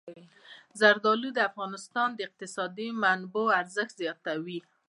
زردالو 0.79 1.29
د 1.33 1.39
افغانستان 1.49 2.09
د 2.15 2.19
اقتصادي 2.27 2.87
منابعو 3.03 3.55
ارزښت 3.61 3.93
زیاتوي. 4.01 4.59